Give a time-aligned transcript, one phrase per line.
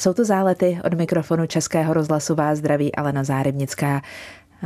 [0.00, 4.02] Jsou to zálety od mikrofonu Českého rozhlasu vás zdraví Alena Zárybnická.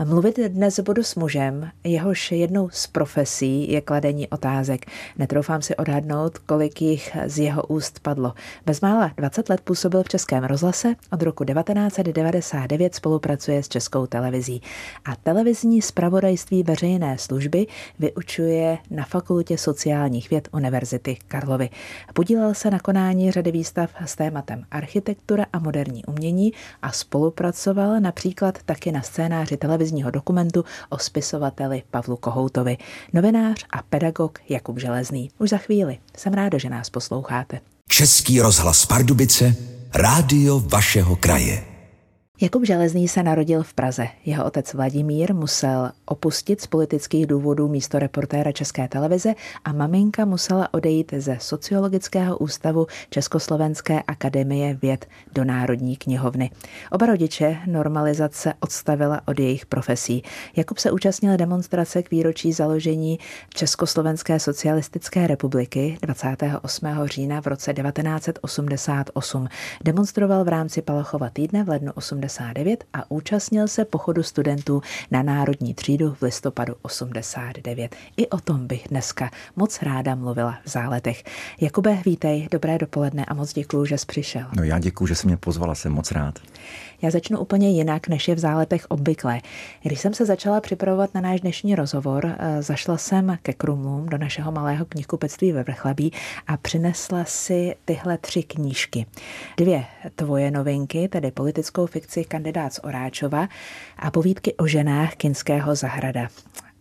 [0.03, 4.86] Mluvit dnes budu s mužem, jehož jednou z profesí je kladení otázek.
[5.18, 8.32] Netroufám si odhadnout, kolik jich z jeho úst padlo.
[8.66, 14.62] Bezmála 20 let působil v Českém rozhlase, od roku 1999 spolupracuje s Českou televizí
[15.04, 17.66] a televizní zpravodajství veřejné služby
[17.98, 21.70] vyučuje na Fakultě sociálních věd Univerzity Karlovy.
[22.14, 26.52] Podílel se na konání řady výstav s tématem architektura a moderní umění
[26.82, 32.77] a spolupracoval například taky na scénáři televize televizního dokumentu o spisovateli Pavlu Kohoutovi.
[33.12, 35.30] Novinář a pedagog Jakub Železný.
[35.38, 35.98] Už za chvíli.
[36.16, 37.61] Jsem ráda, že nás posloucháte.
[37.89, 39.56] Český rozhlas Pardubice,
[39.95, 41.73] rádio vašeho kraje.
[42.41, 44.09] Jakub Železný se narodil v Praze.
[44.24, 49.34] Jeho otec Vladimír musel opustit z politických důvodů místo reportéra České televize
[49.65, 56.51] a maminka musela odejít ze Sociologického ústavu Československé akademie věd do Národní knihovny.
[56.92, 60.23] Oba rodiče normalizace odstavila od jejich profesí.
[60.56, 63.19] Jakub se účastnil demonstrace k výročí založení
[63.55, 66.86] Československé socialistické republiky 28.
[67.05, 69.48] října v roce 1988.
[69.84, 75.22] Demonstroval v rámci Palachova týdne v lednu 80 89 a účastnil se pochodu studentů na
[75.22, 77.97] Národní třídu v listopadu 89.
[78.17, 81.25] I o tom bych dneska moc ráda mluvila v záletech.
[81.61, 84.47] Jakube, vítej, dobré dopoledne a moc děkuji, že jsi přišel.
[84.56, 86.39] No já děkuji, že jsi mě pozvala, jsem moc rád.
[87.03, 89.41] Já začnu úplně jinak, než je v záletech obvykle.
[89.83, 94.19] Když jsem se začala připravovat na náš dnešní rozhovor, eh, zašla jsem ke Krumlům do
[94.19, 96.12] našeho malého knihkupectví ve Vrchlabí
[96.47, 99.06] a přinesla si tyhle tři knížky.
[99.56, 99.84] Dvě
[100.17, 103.48] tvoje novinky, tedy politickou fikci Kandidát z Oráčova
[103.98, 106.29] a povídky o ženách Kinského zahrada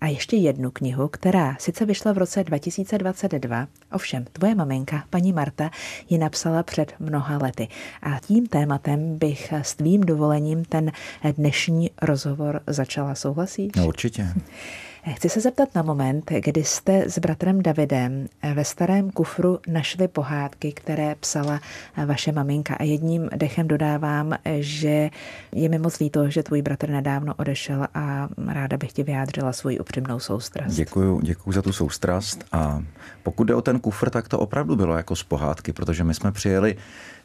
[0.04, 5.70] a ještě jednu knihu, která sice vyšla v roce 2022, ovšem tvoje maminka, paní Marta,
[6.10, 7.68] ji napsala před mnoha lety.
[8.02, 10.92] A tím tématem bych s tvým dovolením ten
[11.38, 13.16] dnešní rozhovor začala.
[13.16, 13.72] Souhlasíš?
[13.76, 14.28] No určitě.
[15.12, 20.72] Chci se zeptat na moment, kdy jste s bratrem Davidem ve starém kufru našli pohádky,
[20.72, 21.60] které psala
[22.06, 25.10] vaše maminka a jedním dechem dodávám, že
[25.52, 29.80] je mi moc líto, že tvůj bratr nedávno odešel a ráda bych ti vyjádřila svoji
[29.80, 30.76] upřímnou soustrast.
[30.76, 32.84] Děkuju, děkuju za tu soustrast a
[33.24, 36.32] pokud jde o ten kufr, tak to opravdu bylo jako z pohádky, protože my jsme
[36.32, 36.76] přijeli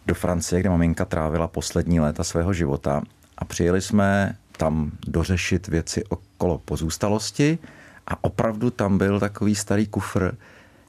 [0.07, 3.03] do Francie, kde maminka trávila poslední léta svého života
[3.39, 7.59] a přijeli jsme tam dořešit věci okolo pozůstalosti
[8.07, 10.35] a opravdu tam byl takový starý kufr.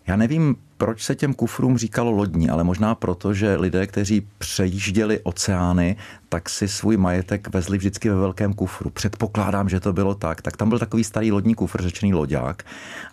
[0.10, 5.20] Já nevím, proč se těm kufrům říkalo lodní, ale možná proto, že lidé, kteří přejížděli
[5.24, 5.96] oceány,
[6.30, 8.90] tak si svůj majetek vezli vždycky ve velkém kufru.
[8.90, 10.42] Předpokládám, že to bylo tak.
[10.42, 12.64] Tak tam byl takový starý lodní kufr, řečený loďák.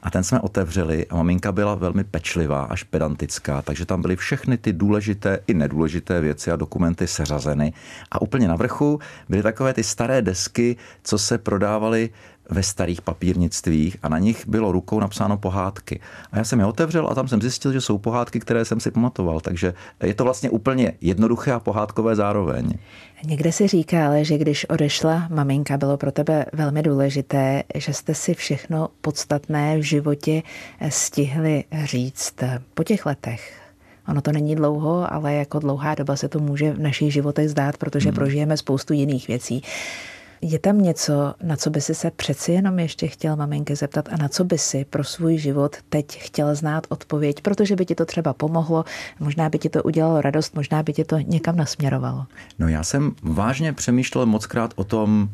[0.03, 4.59] A ten jsme otevřeli a maminka byla velmi pečlivá, až pedantická, takže tam byly všechny
[4.59, 7.73] ty důležité i nedůležité věci a dokumenty seřazeny.
[8.11, 12.11] A úplně na vrchu byly takové ty staré desky, co se prodávaly
[12.51, 16.01] ve starých papírnictvích a na nich bylo rukou napsáno pohádky.
[16.33, 18.91] A já jsem je otevřel a tam jsem zjistil, že jsou pohádky, které jsem si
[18.91, 19.41] pamatoval.
[19.41, 22.73] Takže je to vlastně úplně jednoduché a pohádkové zároveň.
[23.25, 28.35] Někde si říkal, že když odešla maminka, bylo pro tebe velmi důležité, že jste si
[28.35, 30.43] všechno podstatné v životě
[30.89, 32.35] stihli říct
[32.75, 33.63] po těch letech.
[34.09, 37.77] Ono to není dlouho, ale jako dlouhá doba se to může v našich životech zdát,
[37.77, 38.15] protože hmm.
[38.15, 39.63] prožijeme spoustu jiných věcí.
[40.43, 44.17] Je tam něco, na co by si se přeci jenom ještě chtěl maminky zeptat a
[44.17, 48.05] na co by si pro svůj život teď chtěl znát odpověď, protože by ti to
[48.05, 48.85] třeba pomohlo,
[49.21, 52.27] možná by ti to udělalo radost, možná by ti to někam nasměrovalo.
[52.59, 55.29] No já jsem vážně přemýšlel mockrát o tom,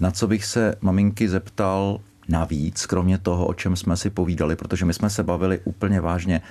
[0.00, 4.84] na co bych se maminky zeptal navíc, kromě toho, o čem jsme si povídali, protože
[4.84, 6.42] my jsme se bavili úplně vážně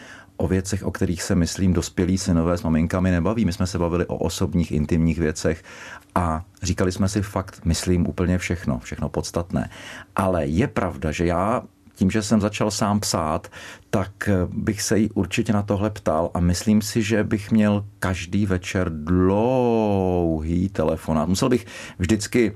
[0.41, 3.46] o věcech, o kterých se, myslím, dospělí synové s maminkami nebaví.
[3.46, 5.63] My jsme se bavili o osobních, intimních věcech
[6.16, 9.69] a říkali jsme si fakt, myslím, úplně všechno, všechno podstatné.
[10.16, 11.63] Ale je pravda, že já
[11.96, 13.47] tím, že jsem začal sám psát,
[13.90, 18.46] tak bych se jí určitě na tohle ptal a myslím si, že bych měl každý
[18.46, 21.30] večer dlouhý telefonát.
[21.30, 21.66] Musel bych
[22.00, 22.54] vždycky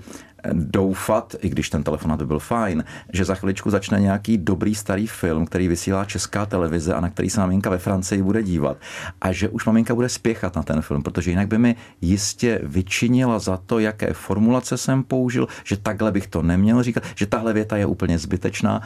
[0.53, 2.83] doufat, i když ten telefonát by byl fajn,
[3.13, 7.29] že za chviličku začne nějaký dobrý starý film, který vysílá česká televize a na který
[7.29, 8.77] se maminka ve Francii bude dívat.
[9.21, 13.39] A že už maminka bude spěchat na ten film, protože jinak by mi jistě vyčinila
[13.39, 17.77] za to, jaké formulace jsem použil, že takhle bych to neměl říkat, že tahle věta
[17.77, 18.81] je úplně zbytečná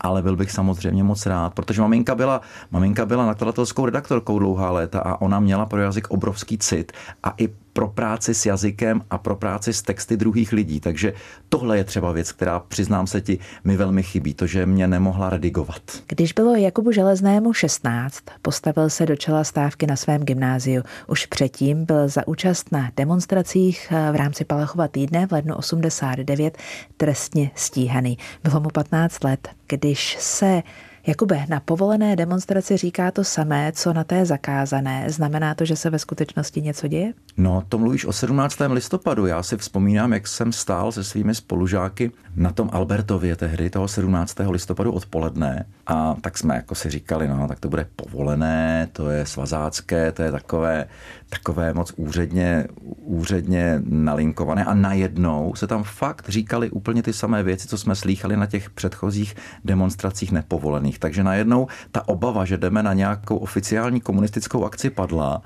[0.00, 2.40] ale byl bych samozřejmě moc rád, protože maminka byla,
[2.70, 7.48] maminka byla nakladatelskou redaktorkou dlouhá léta a ona měla pro jazyk obrovský cit a i
[7.78, 10.80] pro práci s jazykem a pro práci s texty druhých lidí.
[10.80, 11.12] Takže
[11.48, 15.30] tohle je třeba věc, která, přiznám se ti, mi velmi chybí, to, že mě nemohla
[15.30, 15.82] redigovat.
[16.06, 20.82] Když bylo Jakubu Železnému 16, postavil se do čela stávky na svém gymnáziu.
[21.06, 26.58] Už předtím byl za účast na demonstracích v rámci Palachova týdne v lednu 89
[26.96, 28.18] trestně stíhaný.
[28.44, 30.62] Bylo mu 15 let, když se
[31.08, 35.04] Jakube, na povolené demonstraci říká to samé, co na té zakázané.
[35.10, 37.12] Znamená to, že se ve skutečnosti něco děje?
[37.36, 38.58] No, to mluvíš o 17.
[38.66, 39.26] listopadu.
[39.26, 44.36] Já si vzpomínám, jak jsem stál se svými spolužáky na tom Albertově tehdy, toho 17.
[44.50, 45.66] listopadu odpoledne.
[45.86, 50.22] A tak jsme jako si říkali, no, tak to bude povolené, to je svazácké, to
[50.22, 50.86] je takové,
[51.28, 52.66] takové moc úředně,
[53.04, 54.64] úředně nalinkované.
[54.64, 58.70] A najednou se tam fakt říkali úplně ty samé věci, co jsme slýchali na těch
[58.70, 59.34] předchozích
[59.64, 60.97] demonstracích nepovolených.
[60.98, 65.42] Takže najednou ta obava, že jdeme na nějakou oficiální komunistickou akci padla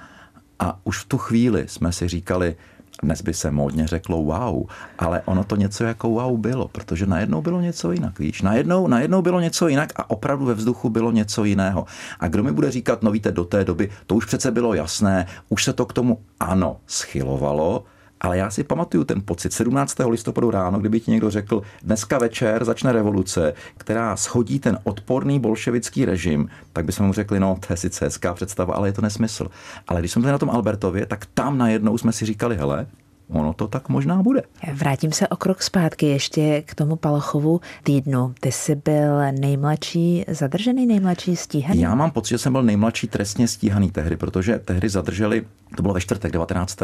[0.58, 2.56] a už v tu chvíli jsme si říkali,
[3.02, 4.66] dnes by se módně řeklo wow,
[4.98, 9.22] ale ono to něco jako wow bylo, protože najednou bylo něco jinak, víš, najednou, najednou
[9.22, 11.86] bylo něco jinak a opravdu ve vzduchu bylo něco jiného.
[12.20, 15.26] A kdo mi bude říkat, no víte, do té doby, to už přece bylo jasné,
[15.48, 17.84] už se to k tomu ano schylovalo,
[18.22, 19.96] ale já si pamatuju ten pocit 17.
[20.08, 26.04] listopadu ráno, kdyby ti někdo řekl, dneska večer začne revoluce, která schodí ten odporný bolševický
[26.04, 29.48] režim, tak bychom mu řekli, no to je sice hezká představa, ale je to nesmysl.
[29.88, 32.86] Ale když jsme byli na tom Albertově, tak tam najednou jsme si říkali, hele,
[33.28, 34.42] ono to tak možná bude.
[34.72, 38.34] Vrátím se o krok zpátky ještě k tomu Palachovu týdnu.
[38.40, 41.80] Ty jsi byl nejmladší, zadržený nejmladší stíhaný?
[41.80, 45.44] Já mám pocit, že jsem byl nejmladší trestně stíhaný tehdy, protože tehdy zadrželi,
[45.76, 46.78] to bylo ve čtvrtek 19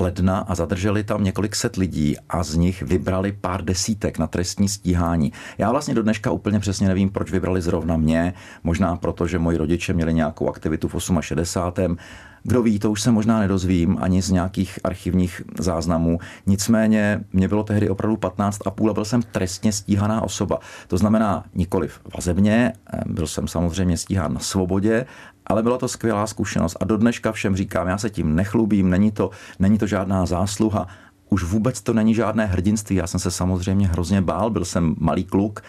[0.00, 4.68] ledna a zadrželi tam několik set lidí a z nich vybrali pár desítek na trestní
[4.68, 5.32] stíhání.
[5.58, 8.34] Já vlastně do dneška úplně přesně nevím, proč vybrali zrovna mě,
[8.64, 11.96] možná proto, že moji rodiče měli nějakou aktivitu v 68.
[12.42, 16.18] Kdo ví, to už se možná nedozvím ani z nějakých archivních záznamů.
[16.46, 20.58] Nicméně mě bylo tehdy opravdu 15 a půl a byl jsem trestně stíhaná osoba.
[20.88, 25.06] To znamená nikoli vazebně, eh, byl jsem samozřejmě stíhán na svobodě,
[25.46, 29.10] ale byla to skvělá zkušenost a do dneška všem říkám, já se tím nechlubím, není
[29.10, 30.86] to, není to žádná zásluha,
[31.30, 32.96] už vůbec to není žádné hrdinství.
[32.96, 35.62] Já jsem se samozřejmě hrozně bál, byl jsem malý kluk,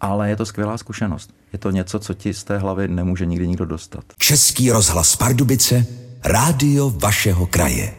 [0.00, 1.34] ale je to skvělá zkušenost.
[1.52, 4.04] Je to něco, co ti z té hlavy nemůže nikdy nikdo dostat.
[4.18, 5.86] Český rozhlas Pardubice,
[6.24, 7.94] rádio vašeho kraje.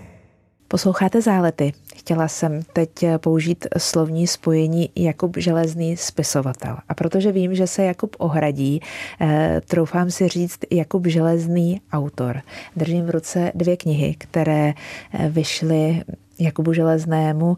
[0.68, 1.74] Posloucháte zálety.
[2.02, 6.78] Chtěla jsem teď použít slovní spojení Jakub Železný spisovatel.
[6.90, 8.82] A protože vím, že se Jakub ohradí,
[9.22, 12.42] eh, troufám si říct Jakub Železný autor.
[12.76, 14.74] Držím v ruce dvě knihy, které
[15.14, 16.02] eh, vyšly
[16.40, 17.58] Jakubu Železnému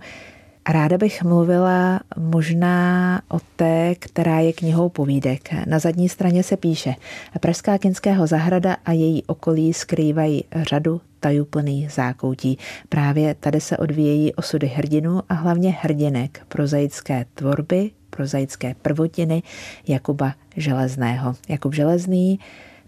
[0.69, 5.49] Ráda bych mluvila možná o té, která je knihou povídek.
[5.65, 6.95] Na zadní straně se píše
[7.39, 12.57] Pražská kinského zahrada a její okolí skrývají řadu tajuplných zákoutí.
[12.89, 19.43] Právě tady se odvíjejí osudy hrdinů a hlavně hrdinek prozaické tvorby, prozaické prvotiny
[19.87, 21.35] Jakuba Železného.
[21.49, 22.39] Jakub Železný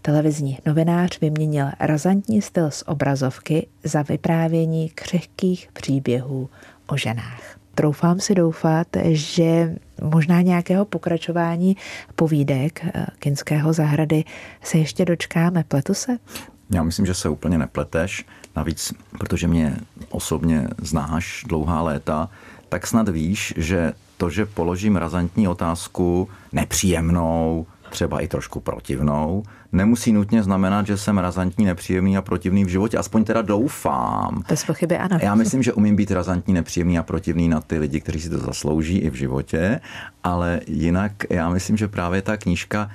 [0.02, 6.48] televizní novinář vyměnil razantní styl z obrazovky za vyprávění křehkých příběhů
[6.86, 11.76] o ženách troufám si doufat, že možná nějakého pokračování
[12.16, 14.24] povídek eh, Kinského zahrady
[14.62, 15.64] se ještě dočkáme.
[15.68, 16.16] Pletu se?
[16.70, 18.24] Já myslím, že se úplně nepleteš.
[18.56, 19.76] Navíc, protože mě
[20.10, 22.28] osobně znáš dlouhá léta,
[22.68, 30.12] tak snad víš, že to, že položím razantní otázku, nepříjemnou, třeba i trošku protivnou, nemusí
[30.12, 32.98] nutně znamenat, že jsem razantní, nepříjemný a protivný v životě.
[32.98, 34.42] Aspoň teda doufám.
[34.48, 35.18] Bez pochyby ano.
[35.22, 38.38] Já myslím, že umím být razantní, nepříjemný a protivný na ty lidi, kteří si to
[38.38, 39.80] zaslouží i v životě,
[40.24, 42.90] ale jinak já myslím, že právě ta knížka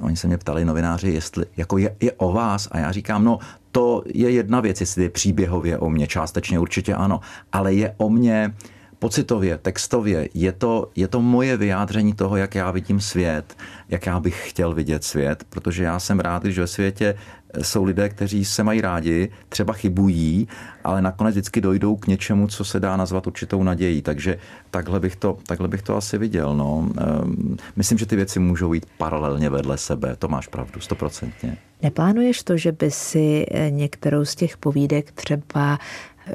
[0.00, 3.38] Oni se mě ptali novináři, jestli jako je, je o vás a já říkám, no
[3.72, 7.20] to je jedna věc, jestli je příběhově o mě, částečně určitě ano,
[7.52, 8.54] ale je o mě
[9.02, 13.56] pocitově, textově, je to, je to moje vyjádření toho, jak já vidím svět,
[13.88, 17.14] jak já bych chtěl vidět svět, protože já jsem rád, že ve světě
[17.62, 20.48] jsou lidé, kteří se mají rádi, třeba chybují,
[20.84, 24.02] ale nakonec vždycky dojdou k něčemu, co se dá nazvat určitou nadějí.
[24.02, 24.38] Takže
[24.70, 26.56] takhle bych to, takhle bych to asi viděl.
[26.56, 26.88] No.
[26.98, 30.16] Ehm, myslím, že ty věci můžou jít paralelně vedle sebe.
[30.18, 31.56] To máš pravdu, stoprocentně.
[31.82, 35.78] Neplánuješ to, že by si eh, některou z těch povídek třeba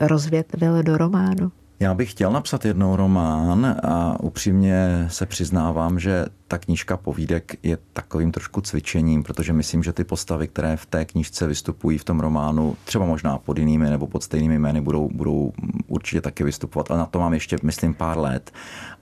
[0.01, 1.51] rozvětvil do románu?
[1.79, 7.77] Já bych chtěl napsat jednou román a upřímně se přiznávám, že ta knížka povídek je
[7.93, 12.19] takovým trošku cvičením, protože myslím, že ty postavy, které v té knížce vystupují v tom
[12.19, 15.53] románu, třeba možná pod jinými nebo pod stejnými jmény, budou, budou
[15.87, 16.91] určitě taky vystupovat.
[16.91, 18.51] Ale na to mám ještě, myslím, pár let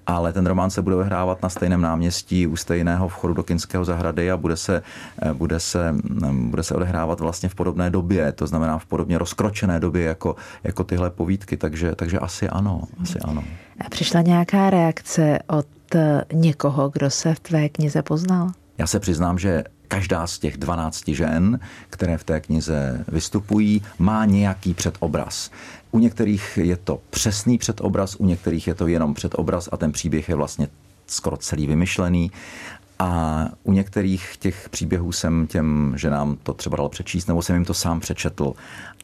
[0.08, 4.32] ale ten román se bude vyhrávat na stejném náměstí u stejného vchodu do Kinského zahrady
[4.32, 4.84] a bude se,
[5.22, 9.18] eh, bude se, mm, bude se odehrávat vlastně v podobné době, to znamená v podobně
[9.18, 13.44] rozkročené době jako, jako tyhle povídky, takže, takže asi ano, asi ano.
[13.90, 18.52] Přišla nějaká reakce od eh, někoho, kdo se v tvé knize poznal?
[18.78, 24.26] Já se přiznám, že každá z těch 12 žen, které v té knize vystupují, má
[24.26, 25.52] nějaký předobraz.
[25.92, 30.30] U některých je to přesný předobraz, u některých je to jenom předobraz a ten příběh
[30.30, 30.68] je vlastně
[31.08, 32.32] skoro celý vymyšlený.
[33.00, 37.66] A u některých těch příběhů jsem těm ženám to třeba dal přečíst, nebo jsem jim
[37.66, 38.54] to sám přečetl.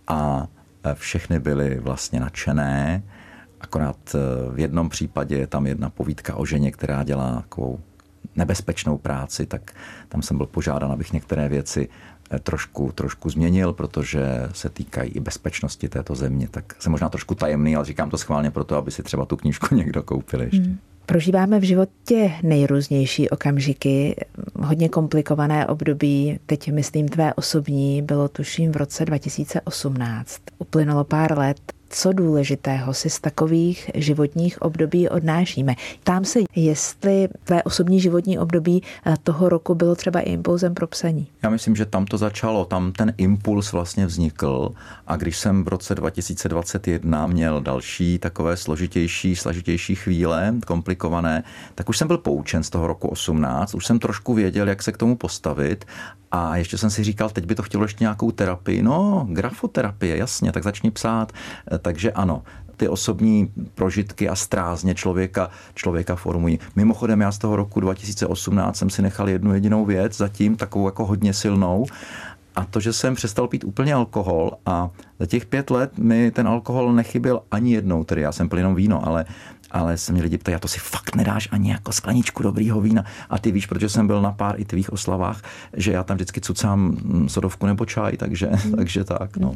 [0.07, 0.47] A
[0.93, 3.03] všechny byly vlastně nadšené.
[3.61, 4.19] Akorát eh,
[4.51, 7.79] v jednom případě je tam jedna povídka o ženě, která dělá takovou
[8.35, 9.71] nebezpečnou práci, tak
[10.09, 11.89] tam jsem byl požádán, abych některé věci
[12.31, 16.47] eh, trošku, trošku změnil, protože se týkají i bezpečnosti této země.
[16.51, 19.75] Tak jsem možná trošku tajemný, ale říkám to schválně proto, aby si třeba tu knížku
[19.75, 20.57] někdo koupil ještě.
[20.57, 20.77] Hmm.
[21.05, 24.15] Prožíváme v životě nejrůznější okamžiky,
[24.59, 26.39] hodně komplikované období.
[26.45, 30.41] Teď myslím tvé osobní, bylo tuším v roce 2018.
[30.57, 35.75] Uplynulo pár let co důležitého si z takových životních období odnášíme.
[36.03, 40.87] Tam se, jestli tvé osobní životní období eh, toho roku bylo třeba i impulzem pro
[40.87, 41.27] psaní.
[41.43, 44.71] Já myslím, že tam to začalo, tam ten impuls vlastně vznikl
[45.07, 51.43] a když jsem v roce 2021 měl další takové složitější, složitější chvíle, komplikované,
[51.75, 54.91] tak už jsem byl poučen z toho roku 18, už jsem trošku věděl, jak se
[54.91, 55.85] k tomu postavit
[56.31, 58.81] a ještě jsem si říkal, teď by to chtělo ještě nějakou terapii.
[58.81, 61.31] No, grafoterapie, jasně, tak začni psát.
[61.81, 62.43] Takže ano,
[62.77, 66.59] ty osobní prožitky a strázně člověka, člověka formují.
[66.75, 71.05] Mimochodem, já z toho roku 2018 jsem si nechal jednu jedinou věc, zatím takovou jako
[71.05, 71.85] hodně silnou,
[72.55, 76.47] a to, že jsem přestal pít úplně alkohol a za těch pět let mi ten
[76.47, 79.25] alkohol nechyběl ani jednou, tedy já jsem pil jenom víno, ale
[79.71, 83.05] ale se mě lidi ptají, a to si fakt nedáš ani jako skleničku dobrýho vína.
[83.29, 85.41] A ty víš, protože jsem byl na pár i tvých oslavách,
[85.73, 88.73] že já tam vždycky cucám mm, sodovku nebo čaj, takže, hmm.
[88.75, 89.37] takže tak.
[89.37, 89.55] No.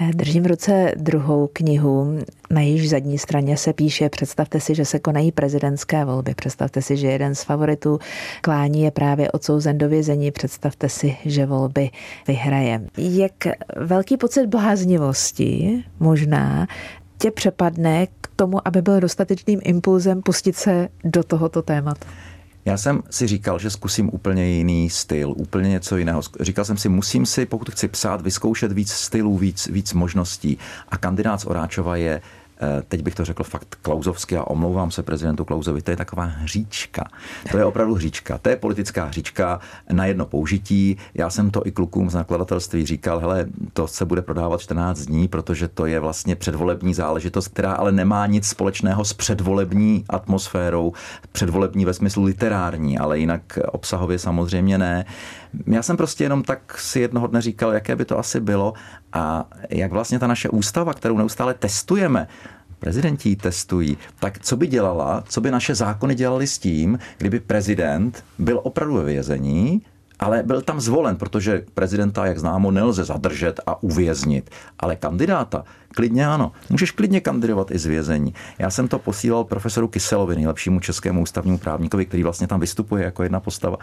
[0.00, 2.18] Eh, držím v ruce druhou knihu,
[2.50, 6.96] na jejíž zadní straně se píše, představte si, že se konají prezidentské volby, představte si,
[6.96, 7.98] že jeden z favoritů
[8.40, 11.90] klání je právě odsouzen do vězení, představte si, že volby
[12.28, 12.80] vyhraje.
[12.98, 13.32] Jak
[13.76, 16.66] velký pocit bláznivosti možná
[17.22, 22.06] tě přepadne k tomu, aby byl dostatečným impulzem pustit se do tohoto tématu?
[22.64, 26.22] Já jsem si říkal, že zkusím úplně jiný styl, úplně něco jiného.
[26.40, 30.58] Říkal jsem si, musím si, pokud chci psát, vyzkoušet víc stylů, víc, víc možností.
[30.88, 32.22] A kandidát z Oráčova je
[32.88, 37.04] teď bych to řekl fakt klauzovsky a omlouvám se prezidentu Klauzovi, to je taková hříčka.
[37.50, 38.38] To je opravdu hříčka.
[38.38, 39.60] To je politická hříčka
[39.92, 40.96] na jedno použití.
[41.14, 45.28] Já jsem to i klukům z nakladatelství říkal, hele, to se bude prodávat 14 dní,
[45.28, 50.92] protože to je vlastně předvolební záležitost, která ale nemá nic společného s předvolební atmosférou,
[51.32, 55.04] předvolební ve smyslu literární, ale jinak obsahově samozřejmě ne.
[55.66, 58.74] Já jsem prostě jenom tak si jednoho dne říkal, jaké by to asi bylo
[59.12, 62.28] a jak vlastně ta naše ústava, kterou neustále testujeme,
[62.78, 67.40] prezidenti ji testují, tak co by dělala, co by naše zákony dělali s tím, kdyby
[67.40, 69.82] prezident byl opravdu ve vězení,
[70.22, 74.50] ale byl tam zvolen, protože prezidenta, jak známo, nelze zadržet a uvěznit.
[74.78, 76.52] Ale kandidáta, klidně ano.
[76.70, 78.34] Můžeš klidně kandidovat i z vězení.
[78.58, 83.22] Já jsem to posílal profesoru Kyselovi, nejlepšímu českému ústavnímu právníkovi, který vlastně tam vystupuje jako
[83.22, 83.76] jedna postava.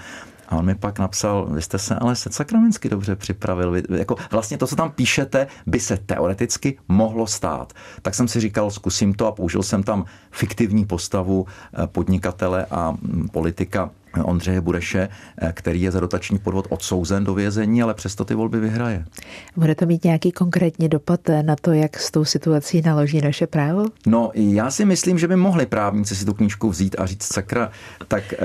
[0.50, 3.72] A on mi pak napsal, vy jste se ale se sakramensky dobře připravil.
[3.72, 7.74] Vy, jako vlastně to, co tam píšete, by se teoreticky mohlo stát.
[8.02, 12.92] Tak jsem si říkal, zkusím to a použil jsem tam fiktivní postavu eh, podnikatele a
[12.92, 13.92] mm, politika
[14.24, 18.60] Ondřeje Bureše, eh, který je za dotační podvod odsouzen do vězení, ale přesto ty volby
[18.60, 19.06] vyhraje.
[19.56, 23.86] Bude to mít nějaký konkrétní dopad na to, jak s tou situací naloží naše právo?
[24.08, 27.72] No, já si myslím, že by mohli právníci si tu knížku vzít a říct, sakra,
[28.08, 28.38] tak eh,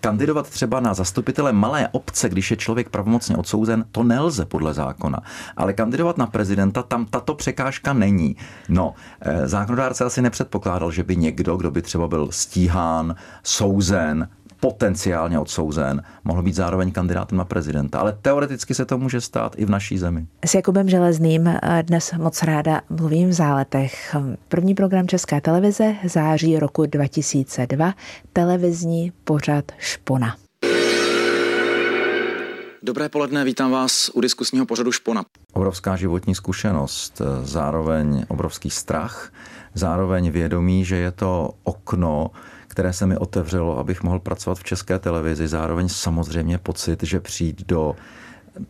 [0.00, 5.18] kandidovat třeba na zastupitele malé obce, když je člověk pravomocně odsouzen, to nelze podle zákona.
[5.56, 8.36] Ale kandidovat na prezidenta, tam tato překážka není.
[8.68, 14.28] No, eh, zákonodárce asi nepředpokládal, že by někdo, kdo by třeba byl stíhán, souzen,
[14.60, 18.00] potenciálně odsouzen, mohl být zároveň kandidátem na prezidenta.
[18.00, 20.26] Ale teoreticky se to může stát i v naší zemi.
[20.44, 24.16] S Jakubem Železným eh, dnes moc ráda mluvím v záletech.
[24.48, 27.94] První program České televize září roku 2002,
[28.32, 30.36] televizní pořad Špona.
[32.82, 35.24] Dobré poledne, vítám vás u diskusního pořadu Špona.
[35.52, 39.32] Obrovská životní zkušenost, eh, zároveň obrovský strach,
[39.74, 42.30] zároveň vědomí, že je to okno,
[42.70, 45.48] které se mi otevřelo, abych mohl pracovat v české televizi.
[45.48, 47.96] Zároveň samozřejmě pocit, že přijít do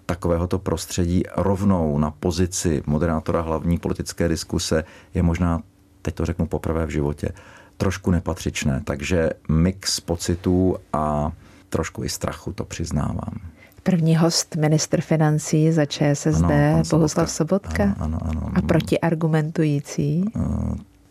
[0.07, 5.62] takovéhoto prostředí rovnou na pozici moderátora hlavní politické diskuse je možná,
[6.02, 7.28] teď to řeknu poprvé v životě,
[7.76, 8.80] trošku nepatřičné.
[8.85, 11.33] Takže mix pocitů a
[11.69, 13.40] trošku i strachu, to přiznávám.
[13.83, 17.85] První host, ministr financí za ČSSD, ano, Bohuslav Sobotka.
[17.99, 18.50] Ano, ano, ano.
[18.54, 20.25] A protiargumentující?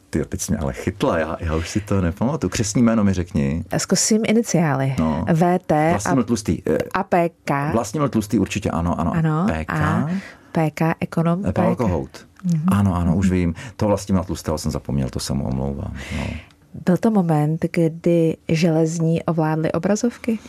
[0.10, 2.50] Ty teď jsi mě ale chytla, já, já už si to nepamatuju.
[2.50, 3.64] Křesní jméno mi řekni.
[3.78, 4.96] Zkusím iniciály.
[5.00, 5.26] No.
[5.34, 6.62] VT Vlastimil Tlustý.
[6.68, 7.72] Eh, a PK.
[7.72, 9.14] Vlastimil Tlustý určitě ano, ano.
[9.14, 9.72] ano PK.
[9.74, 10.10] A
[10.52, 11.44] PK, ekonom.
[11.54, 12.10] Pavel Kohout.
[12.46, 12.78] Mm-hmm.
[12.78, 13.56] Ano, ano, už vím.
[13.76, 15.94] To Vlastimila Tlustého jsem zapomněl, to se mu omlouvám.
[16.18, 16.24] No.
[16.86, 20.40] Byl to moment, kdy železní ovládly obrazovky?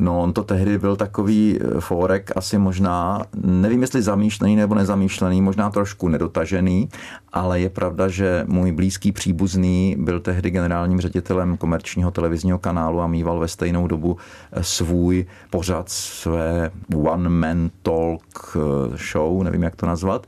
[0.00, 5.42] No, on to tehdy byl takový eh, fórek, asi možná, nevím jestli zamýšlený nebo nezamýšlený,
[5.42, 6.88] možná trošku nedotažený,
[7.32, 13.06] ale je pravda, že můj blízký příbuzný byl tehdy generálním ředitelem komerčního televizního kanálu a
[13.06, 14.16] mýval ve stejnou dobu
[14.52, 16.70] eh, svůj pořad, své
[17.04, 20.26] one-man talk eh, show, nevím jak to nazvat,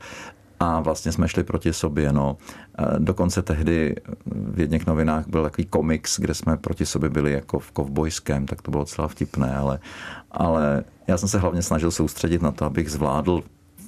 [0.59, 2.13] a vlastně jsme šli proti sobě.
[2.13, 2.37] No.
[2.97, 7.71] Dokonce tehdy v jedných novinách byl takový komiks, kde jsme proti sobě byli jako v
[7.71, 9.79] kovbojském, tak to bylo docela vtipné, ale,
[10.31, 13.43] ale já jsem se hlavně snažil soustředit na to, abych zvládl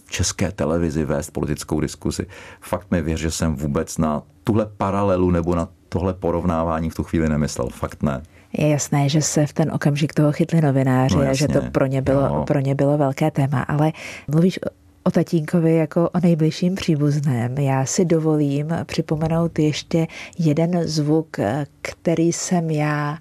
[0.06, 2.26] v české televizi vést politickou diskuzi.
[2.62, 7.04] Fakt mi věř, že jsem vůbec na tuhle paralelu nebo na tohle porovnávání v tu
[7.04, 7.68] chvíli nemyslel.
[7.70, 8.22] Fakt ne.
[8.58, 11.86] Je jasné, že se v ten okamžik toho chytli novináři no, a že to pro
[11.86, 13.92] ně, bylo, pro ně bylo velké téma, ale
[14.28, 14.60] mluvíš
[15.04, 17.58] o tatínkovi jako o nejbližším příbuzném.
[17.58, 20.08] Já si dovolím připomenout ještě
[20.40, 21.38] jeden zvuk,
[21.82, 23.18] který jsem já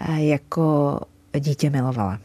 [0.00, 1.00] eh, jako
[1.38, 2.18] dítě milovala.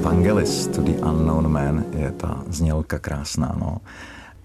[0.00, 3.56] Vangelis the Unknown Man je ta znělka krásná.
[3.60, 3.76] No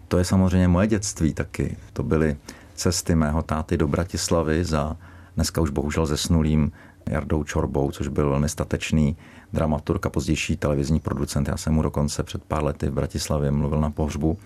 [0.08, 1.78] to je samozřejmě moje dětství taky.
[1.94, 2.38] To byly
[2.76, 4.98] cesty mého táty do Bratislavy za
[5.36, 6.72] dneska už bohužel zesnulým
[7.10, 9.18] Jardou Čorbou, což byl velmi statečný
[9.54, 11.48] dramaturg a pozdější televizní producent.
[11.48, 14.38] Já jsem mu dokonce před pár lety v Bratislavě mluvil na pohřbu.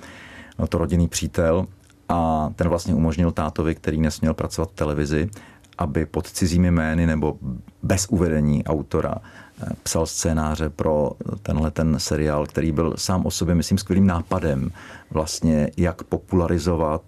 [0.59, 1.67] No to rodinný přítel
[2.09, 5.29] a ten vlastně umožnil tátovi, který nesměl pracovat v televizi,
[5.77, 7.37] aby pod cizími jmény nebo
[7.83, 9.15] bez uvedení autora
[9.83, 11.11] psal scénáře pro
[11.43, 14.71] tenhle ten seriál, který byl sám o sobě, myslím, skvělým nápadem
[15.11, 17.01] vlastně, jak popularizovat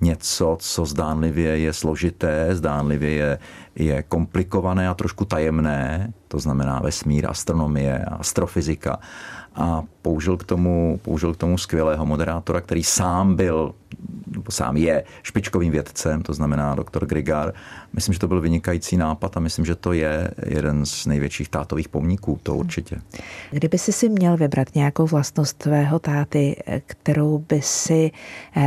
[0.00, 3.38] něco, co zdánlivě je složité, zdánlivě je,
[3.76, 8.98] je komplikované a trošku tajemné, to znamená vesmír, astronomie, astrofyzika.
[9.54, 13.74] A použil k tomu, použil k tomu skvělého moderátora, který sám byl
[14.50, 17.54] sám je špičkovým vědcem, to znamená doktor Grigar.
[17.92, 21.88] Myslím, že to byl vynikající nápad a myslím, že to je jeden z největších tátových
[21.88, 23.00] pomníků, to určitě.
[23.50, 28.10] Kdyby si si měl vybrat nějakou vlastnost tvého táty, kterou by si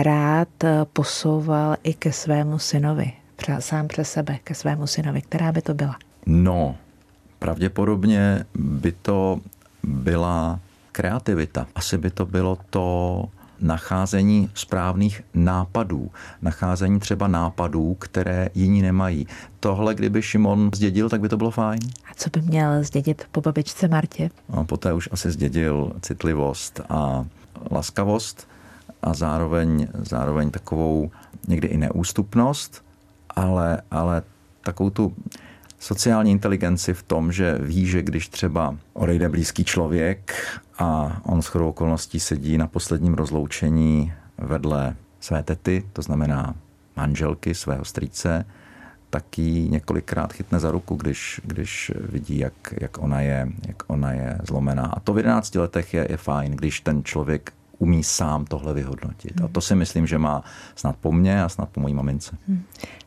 [0.03, 0.47] rád
[0.93, 3.13] posouval i ke svému synovi,
[3.59, 5.95] sám přes sebe, ke svému synovi, která by to byla?
[6.25, 6.75] No,
[7.39, 9.39] pravděpodobně by to
[9.83, 10.59] byla
[10.97, 11.67] kreativita.
[11.75, 13.25] Asi by to bylo to
[13.59, 19.27] nacházení správných nápadů, nacházení třeba nápadů, které jiní nemají.
[19.59, 21.79] Tohle, kdyby Šimon zdědil, tak by to bylo fajn.
[22.11, 24.29] A co by měl zdědit po babičce Martě?
[24.49, 27.25] No, poté už asi zdědil citlivost a
[27.71, 28.47] laskavost
[29.01, 31.11] a zároveň, zároveň takovou
[31.47, 32.83] někdy i neústupnost,
[33.35, 34.21] ale, ale
[34.61, 35.13] takovou tu
[35.79, 40.33] sociální inteligenci v tom, že ví, že když třeba odejde blízký člověk
[40.79, 46.55] a on s chodou okolností sedí na posledním rozloučení vedle své tety, to znamená
[46.95, 48.45] manželky svého strýce,
[49.09, 54.11] tak ji několikrát chytne za ruku, když, když vidí, jak, jak, ona je, jak ona
[54.11, 54.85] je zlomená.
[54.85, 59.41] A to v 11 letech je, je fajn, když ten člověk umí sám tohle vyhodnotit.
[59.43, 60.43] A to si myslím, že má
[60.75, 62.37] snad po mně a snad po mojí mamince.
[62.47, 62.63] Hmm.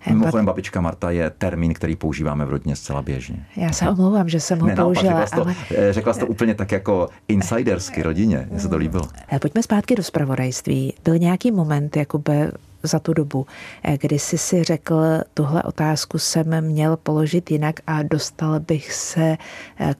[0.09, 3.47] Mimochodem, babička Marta je termín, který používáme v rodině zcela běžně.
[3.57, 5.25] Já se omlouvám, že jsem ho ne, použila.
[5.25, 5.55] Řekla, ale...
[5.69, 8.49] to, eh, řekla jsi to úplně tak jako insidersky rodině.
[8.51, 9.09] Mně se to líbilo.
[9.33, 10.95] Eh, pojďme zpátky do zpravodajství.
[11.05, 12.53] Byl nějaký moment, Jakube,
[12.83, 13.47] za tu dobu,
[13.85, 15.03] eh, kdy jsi si řekl,
[15.35, 19.37] tuhle otázku jsem měl položit jinak a dostal bych se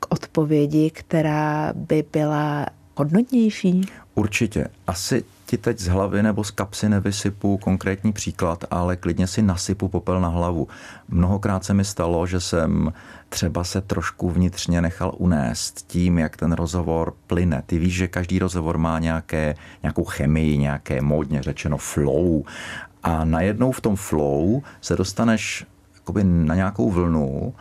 [0.01, 2.67] k odpovědi, která by byla
[3.01, 3.81] hodnotnější?
[4.15, 4.69] Určitě.
[4.87, 9.89] Asi ti teď z hlavy nebo z kapsy nevysypu konkrétní příklad, ale klidně si nasypu
[9.89, 10.69] popel na hlavu.
[11.09, 12.93] Mnohokrát se mi stalo, že jsem
[13.29, 17.63] třeba se trošku vnitřně nechal unést tím, jak ten rozhovor plyne.
[17.67, 22.43] Ty víš, že každý rozhovor má nějaké, nějakou chemii, nějaké módně řečeno flow
[23.03, 25.67] a najednou v tom flow se dostaneš
[26.23, 27.55] na nějakou vlnu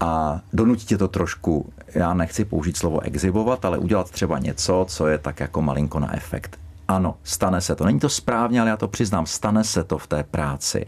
[0.00, 5.06] a donutit tě to trošku, já nechci použít slovo exhibovat, ale udělat třeba něco, co
[5.06, 6.58] je tak jako malinko na efekt.
[6.88, 7.84] Ano, stane se to.
[7.84, 10.86] Není to správně, ale já to přiznám, stane se to v té práci.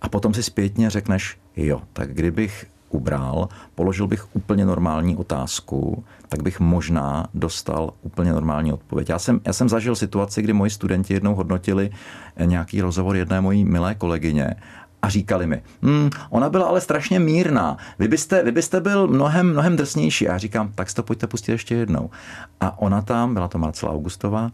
[0.00, 6.42] A potom si zpětně řekneš, jo, tak kdybych ubral, položil bych úplně normální otázku, tak
[6.42, 9.08] bych možná dostal úplně normální odpověď.
[9.08, 11.90] Já jsem, já jsem zažil situaci, kdy moji studenti jednou hodnotili
[12.44, 14.54] nějaký rozhovor jedné mojí milé kolegyně
[15.04, 19.50] a říkali mi, hm, ona byla ale strašně mírná, vy byste, vy byste byl mnohem,
[19.50, 20.28] mnohem drsnější.
[20.28, 22.10] A já říkám, tak si to pojďte pustit ještě jednou.
[22.60, 24.50] A ona tam, byla to Marcela Augustová,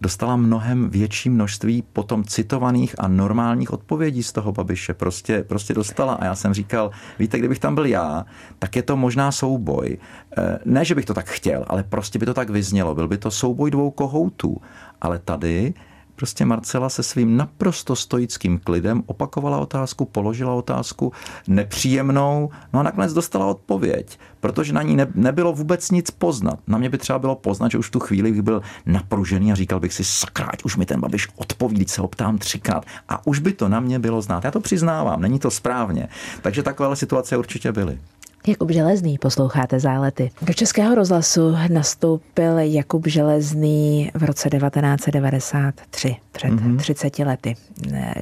[0.00, 4.94] dostala mnohem větší množství potom citovaných a normálních odpovědí z toho Babiše.
[4.94, 6.14] Prostě, prostě dostala.
[6.14, 8.24] A já jsem říkal, víte, kdybych tam byl já,
[8.58, 9.98] tak je to možná souboj.
[10.38, 12.94] Eh, ne, že bych to tak chtěl, ale prostě by to tak vyznělo.
[12.94, 14.56] Byl by to souboj dvou kohoutů.
[15.00, 15.74] Ale tady
[16.16, 21.12] Prostě Marcela se svým naprosto stoickým klidem opakovala otázku, položila otázku
[21.48, 26.58] nepříjemnou, no a nakonec dostala odpověď, protože na ní ne, nebylo vůbec nic poznat.
[26.66, 29.80] Na mě by třeba bylo poznat, že už tu chvíli bych byl napružený a říkal
[29.80, 32.84] bych si, sakra, už mi ten babiš odpoví, se ho ptám třikrát.
[33.08, 34.44] A už by to na mě bylo znát.
[34.44, 36.08] Já to přiznávám, není to správně.
[36.42, 37.98] Takže takové situace určitě byly.
[38.46, 40.30] Jakub Železný, posloucháte zálety.
[40.42, 46.76] Do Českého rozhlasu nastoupil Jakub Železný v roce 1993, před mm-hmm.
[46.76, 47.54] 30 lety.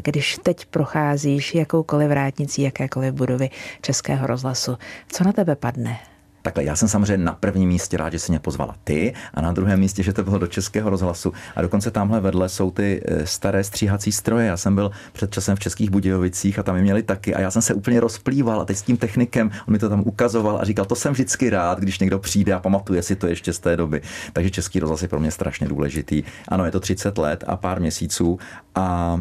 [0.05, 5.99] Když teď procházíš jakoukoliv vrátnicí jakékoliv budovy Českého rozhlasu, co na tebe padne?
[6.43, 9.53] Takhle, já jsem samozřejmě na prvním místě rád, že si mě pozvala ty a na
[9.53, 11.33] druhém místě, že to bylo do Českého rozhlasu.
[11.57, 14.47] A dokonce tamhle vedle jsou ty eh, staré stříhací stroje.
[14.47, 17.51] Já jsem byl před časem v Českých Budějovicích a tam je měli taky a já
[17.51, 20.65] jsem se úplně rozplýval a teď s tím technikem, on mi to tam ukazoval a
[20.65, 23.77] říkal, to jsem vždycky rád, když někdo přijde a pamatuje si to ještě z té
[23.77, 24.03] doby.
[24.33, 26.23] Takže Český rozhlas je pro mě strašně důležitý.
[26.49, 28.39] Ano, je to 30 let a pár měsíců
[28.75, 29.21] a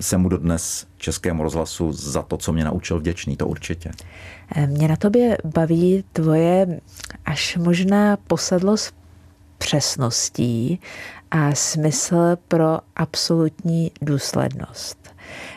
[0.00, 3.90] jsem mu dodnes Českému rozhlasu za to, co mě naučil vděčný, to určitě.
[4.66, 6.51] Mě na tobě baví tvoje
[7.24, 8.94] až možná posedlost
[9.58, 10.80] přesností
[11.30, 15.02] a smysl pro absolutní důslednost.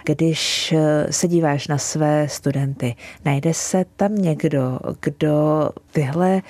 [0.06, 0.74] Když
[1.10, 6.42] se díváš na své studenty, najde se tam někdo, kdo tyhle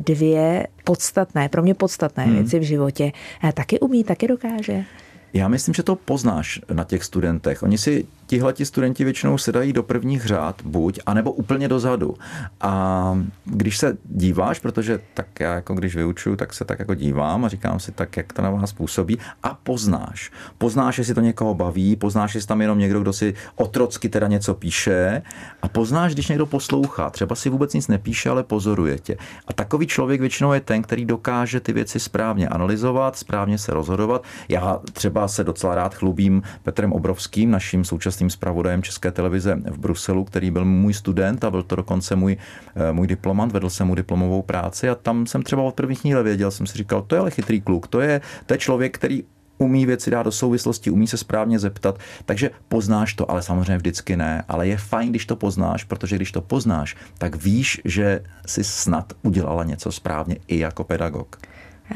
[0.00, 2.34] dvě podstatné, pro mě podstatné hmm.
[2.34, 3.12] věci v životě
[3.54, 4.84] taky umí, taky dokáže?
[5.32, 7.62] Já myslím, že to poznáš na těch studentech.
[7.62, 12.14] Oni si tihle ti studenti většinou sedají do prvních řád, buď, anebo úplně dozadu.
[12.60, 17.44] A když se díváš, protože tak já jako když vyučuju, tak se tak jako dívám
[17.44, 20.30] a říkám si tak, jak to na vás působí a poznáš.
[20.58, 24.54] Poznáš, jestli to někoho baví, poznáš, jestli tam jenom někdo, kdo si otrocky teda něco
[24.54, 25.22] píše
[25.62, 27.10] a poznáš, když někdo poslouchá.
[27.10, 29.16] Třeba si vůbec nic nepíše, ale pozoruje tě.
[29.46, 34.24] A takový člověk většinou je ten, který dokáže ty věci správně analyzovat, správně se rozhodovat.
[34.48, 39.78] Já třeba se docela rád chlubím Petrem Obrovským, naším současným současným zpravodajem České televize v
[39.78, 42.36] Bruselu, který byl můj student a byl to dokonce můj,
[42.76, 46.22] eh, můj diplomant, vedl jsem mu diplomovou práci a tam jsem třeba od prvních chvíle
[46.22, 49.24] věděl, jsem si říkal, to je ale chytrý kluk, to je, to je člověk, který
[49.58, 54.16] umí věci dát do souvislosti, umí se správně zeptat, takže poznáš to, ale samozřejmě vždycky
[54.16, 54.44] ne.
[54.48, 59.12] Ale je fajn, když to poznáš, protože když to poznáš, tak víš, že si snad
[59.22, 61.36] udělala něco správně i jako pedagog.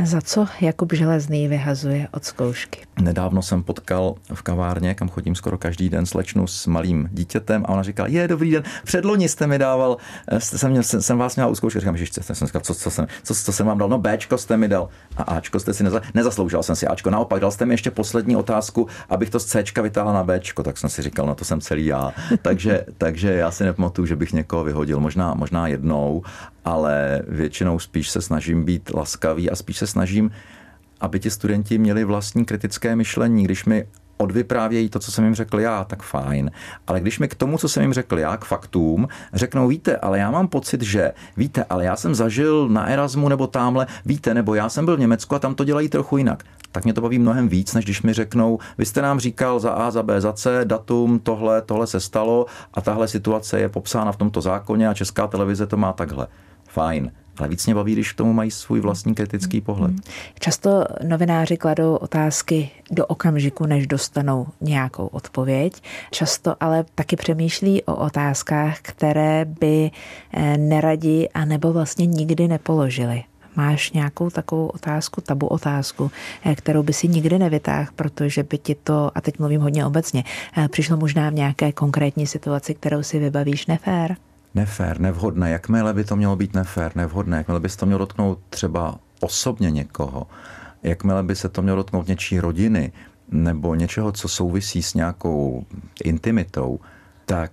[0.03, 2.81] Za co Jakub Železný vyhazuje od zkoušky?
[3.01, 7.69] Nedávno jsem potkal v kavárně, kam chodím skoro každý den, slečnu s malým dítětem a
[7.69, 9.97] ona říkala, je, dobrý den, předloni jste mi dával,
[10.29, 11.81] eh, jsem, jsem, jsem vás měla uskoušet.
[11.81, 13.89] Říkám, že jsem říkal, co, co, jsem, co, co, jsem vám dal?
[13.89, 14.89] No Bčko jste mi dal.
[15.17, 17.11] A Ačko jste si neza, nezasloužil jsem si Ačko.
[17.11, 20.79] Naopak dal jste mi ještě poslední otázku, abych to z Cčka vytáhl na Bčko, tak
[20.79, 22.13] jsem si říkal, no to jsem celý já.
[22.43, 25.01] takže, takže já si nepamatuju, že bych někoho vyhodil.
[25.01, 26.23] Možná, možná jednou,
[26.65, 30.31] ale většinou spíš se snažím být laskavý a spíš se snažím,
[31.01, 33.45] aby ti studenti měli vlastní kritické myšlení.
[33.45, 36.51] Když mi odvyprávějí to, co jsem jim řekl já, tak fajn.
[36.87, 40.19] Ale když mi k tomu, co jsem jim řekl já, k faktům, řeknou, víte, ale
[40.19, 44.55] já mám pocit, že, víte, ale já jsem zažil na Erasmu nebo tamhle, víte, nebo
[44.55, 47.19] já jsem byl v Německu a tam to dělají trochu jinak, tak mě to baví
[47.19, 50.33] mnohem víc, než když mi řeknou, vy jste nám říkal za A, za B, za
[50.33, 54.95] C, datum, tohle, tohle se stalo a tahle situace je popsána v tomto zákoně a
[54.95, 56.27] česká televize to má takhle
[56.75, 57.13] fajn.
[57.39, 59.91] Ale víc mě baví, když k tomu mají svůj vlastní kritický pohled.
[59.91, 60.01] Hmm.
[60.41, 65.83] Často novináři kladou otázky do okamžiku, než dostanou nějakou odpověď.
[66.11, 69.91] Často ale taky přemýšlí o otázkách, které by
[70.33, 73.25] eh, neradi a nebo vlastně nikdy nepoložili.
[73.57, 76.11] Máš nějakou takovou otázku, tabu otázku,
[76.45, 80.25] eh, kterou by si nikdy nevytáhl, protože by ti to, a teď mluvím hodně obecně,
[80.57, 84.17] eh, přišlo možná v nějaké konkrétní situaci, kterou si vybavíš nefér?
[84.55, 85.51] Nefér, nevhodné.
[85.51, 89.71] Jakmile by to mělo být nefér, nevhodné, jakmile by se to mělo dotknout třeba osobně
[89.71, 90.27] někoho,
[90.83, 92.93] jakmile by se to mělo dotknout něčí rodiny
[93.29, 95.65] nebo něčeho, co souvisí s nějakou
[96.05, 96.81] intimitou,
[97.27, 97.53] tak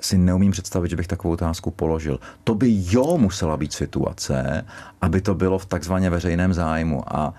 [0.00, 2.20] si neumím představit, že bych takovou otázku položil.
[2.44, 4.64] To by jo musela být situace,
[5.00, 7.16] aby to bylo v takzvaně veřejném zájmu.
[7.16, 7.34] A,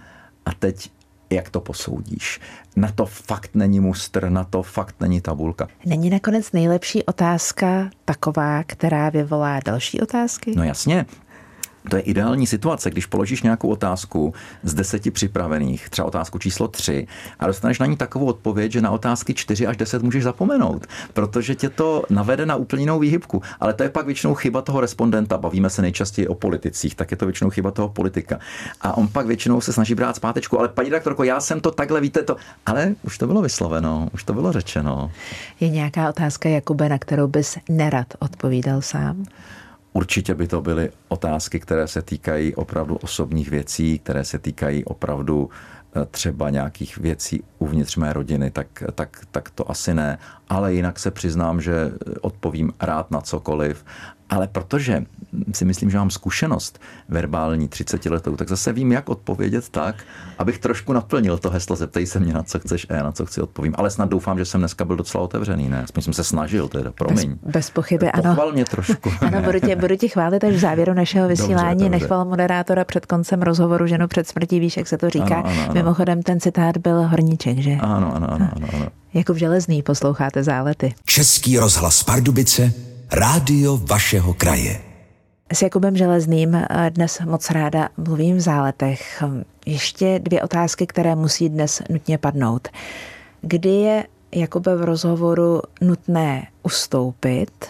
[0.46, 0.92] a teď
[1.30, 2.40] jak to posoudíš?
[2.76, 5.68] Na to fakt není mustr, na to fakt není tabulka.
[5.86, 10.54] Není nakonec nejlepší otázka taková, která vyvolá další otázky?
[10.56, 11.06] No jasně,
[11.90, 17.08] to je ideální situace, když položíš nějakou otázku z deseti připravených, třeba otázku číslo tři,
[17.40, 21.56] a dostaneš na ní takovou odpověď, že na otázky čtyři až deset můžeš zapomenout, protože
[21.56, 23.42] tě to navede na úplně jinou výhybku.
[23.60, 25.38] Ale to je pak většinou chyba toho respondenta.
[25.38, 28.40] Bavíme se nejčastěji o politicích, tak je to většinou chyba toho politika.
[28.82, 32.02] A on pak většinou se snaží brát zpátečku, ale paní doktorko, já jsem to takhle,
[32.02, 32.36] víte to.
[32.66, 35.12] Ale už to bylo vysloveno, už to bylo řečeno.
[35.60, 39.26] Je nějaká otázka, Jakube, na kterou bys nerad odpovídal sám?
[39.94, 45.50] Určitě by to byly otázky, které se týkají opravdu osobních věcí, které se týkají opravdu
[45.96, 50.18] eh, třeba nějakých věcí uvnitř mé rodiny, tak, tak, tak to asi ne.
[50.50, 53.86] Ale jinak se přiznám, že odpovím rád na cokoliv
[54.30, 55.04] ale protože
[55.54, 59.96] si myslím, že mám zkušenost verbální 30 letou, tak zase vím, jak odpovědět tak,
[60.38, 63.26] abych trošku naplnil to heslo, zeptej se mě, na co chceš a já na co
[63.26, 63.74] chci odpovím.
[63.78, 65.84] Ale snad doufám, že jsem dneska byl docela otevřený, ne?
[65.84, 67.30] Aspoň jsem se snažil, teda, promiň.
[67.30, 68.24] Bez, bez pochyby, ano.
[68.24, 69.12] Pochval mě trošku.
[69.22, 71.70] ano, budu tě, budu tě chválit až v závěru našeho vysílání.
[71.70, 71.90] Dobře, dobře.
[71.90, 75.36] Nechval moderátora před koncem rozhovoru ženu před smrtí, víš, jak se to říká.
[75.36, 75.74] Ano, ano, ano.
[75.74, 77.72] Mimochodem, ten citát byl horníček, že?
[77.72, 78.50] Ano, ano, ano.
[78.56, 78.88] ano, ano.
[79.14, 80.94] Jako v železný posloucháte zálety.
[81.06, 82.74] Český rozhlas Pardubice
[83.12, 84.82] rádio vašeho kraje.
[85.54, 89.24] S Jakubem Železným eh, dnes moc ráda mluvím v záletech.
[89.66, 92.68] Ještě dvě otázky, které musí dnes nutně padnout.
[93.42, 97.66] Kdy je Jakube v rozhovoru nutné ustoupit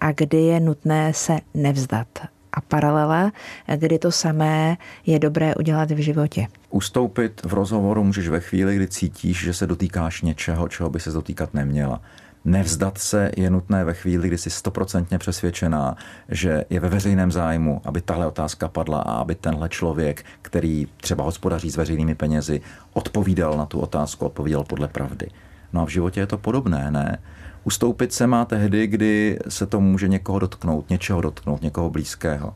[0.00, 2.08] a kdy je nutné se nevzdat?
[2.52, 3.32] A paralela,
[3.76, 6.46] kdy to samé je dobré udělat v životě?
[6.70, 11.10] Ustoupit v rozhovoru můžeš ve chvíli, kdy cítíš, že se dotýkáš něčeho, čeho by se
[11.10, 12.00] dotýkat neměla.
[12.44, 15.96] Nevzdat se je nutné ve chvíli, kdy jsi stoprocentně přesvědčená,
[16.28, 21.24] že je ve veřejném zájmu, aby tahle otázka padla a aby tenhle člověk, který třeba
[21.24, 22.60] hospodaří s veřejnými penězi,
[22.92, 25.26] odpovídal na tu otázku, odpovídal podle pravdy.
[25.72, 27.18] No a v životě je to podobné, ne?
[27.64, 32.54] Ustoupit se má tehdy, kdy se to může někoho dotknout, něčeho dotknout, někoho blízkého.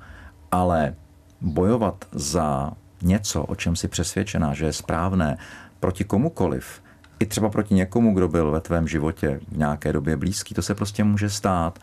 [0.51, 0.94] Ale
[1.40, 2.72] bojovat za
[3.03, 5.38] něco, o čem si přesvědčená, že je správné,
[5.81, 6.83] proti komukoliv,
[7.20, 10.74] i třeba proti někomu, kdo byl ve tvém životě v nějaké době blízký, to se
[10.74, 11.78] prostě může stát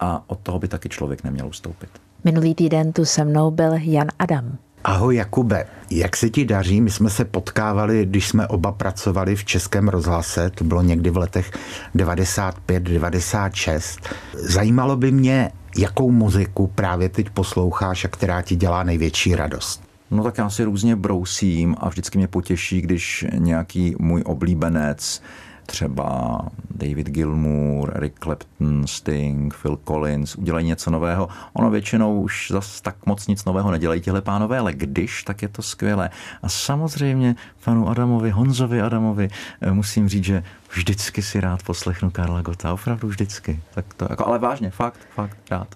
[0.00, 1.90] a od toho by taky člověk neměl ustoupit.
[2.24, 4.58] Minulý týden tu se mnou byl Jan Adam.
[4.84, 6.80] Ahoj Jakube, jak se ti daří?
[6.80, 11.16] My jsme se potkávali, když jsme oba pracovali v Českém rozhlase, to bylo někdy v
[11.16, 11.50] letech
[11.96, 13.98] 95-96.
[14.34, 19.87] Zajímalo by mě, jakou muziku právě teď posloucháš a která ti dělá největší radost.
[20.10, 25.22] No tak já si různě brousím a vždycky mě potěší, když nějaký můj oblíbenec,
[25.68, 26.38] třeba
[26.70, 31.28] David Gilmour, Eric Clapton, Sting, Phil Collins udělají něco nového.
[31.52, 35.48] Ono většinou už zas tak moc nic nového nedělají těhle pánové, ale když, tak je
[35.48, 36.10] to skvělé.
[36.42, 39.28] A samozřejmě panu Adamovi, Honzovi Adamovi
[39.60, 40.42] eh, musím říct, že
[40.72, 43.60] vždycky si rád poslechnu Karla Gota, opravdu vždycky.
[43.74, 45.68] Tak to, jako, ale vážně, fakt, fakt rád.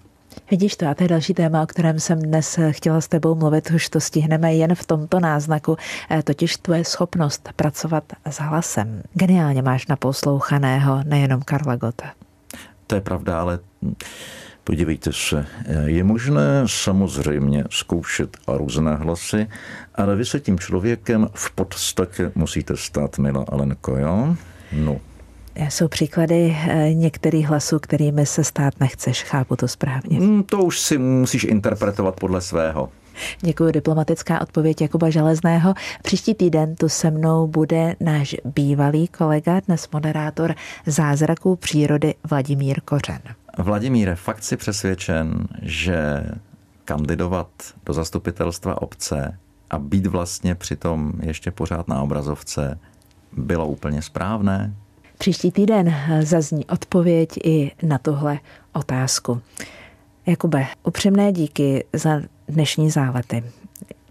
[0.51, 3.71] Vidíš to, a to je další téma, o kterém jsem dnes chtěla s tebou mluvit,
[3.71, 5.77] už to stihneme jen v tomto náznaku,
[6.09, 9.03] eh, totiž tvoje schopnost pracovat s hlasem.
[9.13, 12.11] Geniálně máš naposlouchaného nejenom Karla Gota.
[12.87, 13.59] To je pravda, ale
[14.63, 15.45] podívejte se,
[15.85, 19.47] je možné samozřejmě zkoušet různé hlasy,
[19.95, 24.35] ale vy se tím člověkem v podstatě musíte stát, milá Alenko, jo?
[24.71, 24.99] No,
[25.55, 29.23] jsou příklady eh, některých hlasů, kterými se stát nechceš.
[29.23, 30.19] Chápu to správně.
[30.19, 32.89] Mm, to už si musíš interpretovat podle svého.
[33.41, 33.71] Děkuji.
[33.71, 35.73] Diplomatická odpověď Jakuba Železného.
[36.03, 43.19] Příští týden tu se mnou bude náš bývalý kolega, dnes moderátor zázraků přírody Vladimír Kořen.
[43.57, 46.23] Vladimíre, fakt si přesvědčen, že
[46.85, 47.47] kandidovat
[47.85, 49.39] do zastupitelstva obce
[49.69, 52.79] a být vlastně přitom ještě pořád na obrazovce
[53.37, 54.73] bylo úplně správné?
[55.23, 58.39] Příští týden zazní odpověď i na tuhle
[58.73, 59.41] otázku.
[60.25, 63.43] Jakube, upřímné díky za dnešní zálety.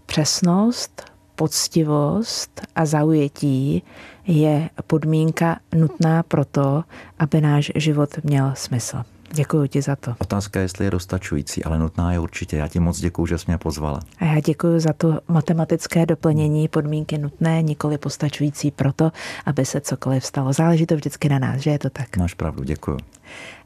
[0.05, 3.83] Přesnost, poctivost a zaujetí
[4.27, 6.83] je podmínka nutná pro to,
[7.19, 9.03] aby náš život měl smysl.
[9.35, 10.15] Děkuji ti za to.
[10.19, 12.57] Otázka, jestli je dostačující, ale nutná je určitě.
[12.57, 13.99] Já ti moc děkuji, že jsi mě pozvala.
[14.19, 19.11] A já děkuji za to matematické doplnění podmínky nutné, nikoli postačující proto,
[19.45, 20.53] aby se cokoliv stalo.
[20.53, 22.17] Záleží to vždycky na nás, že je to tak?
[22.17, 22.97] Máš pravdu, děkuji.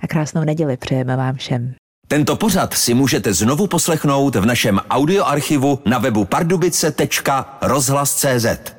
[0.01, 1.73] A krásnou neděli přejeme vám všem.
[2.07, 8.76] Tento pořad si můžete znovu poslechnout v našem audioarchivu na webu pardubice.rozhlas.cz.